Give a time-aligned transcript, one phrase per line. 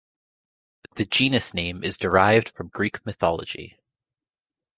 [0.95, 3.77] The genus name is derived from Greek mythology.